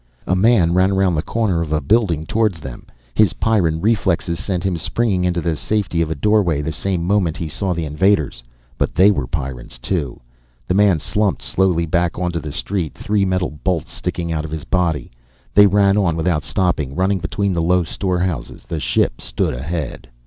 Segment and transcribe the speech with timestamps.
[0.25, 2.87] A man ran around the corner of a building towards them.
[3.13, 7.37] His Pyrran reflexes sent him springing into the safety of a doorway the same moment
[7.37, 8.41] he saw the invaders.
[8.79, 10.19] But they were Pyrrans, too.
[10.67, 14.63] The man slumped slowly back onto the street, three metal bolts sticking out of his
[14.63, 15.11] body.
[15.53, 18.63] They ran on without stopping, running between the low storehouses.
[18.63, 20.09] The ship stood ahead.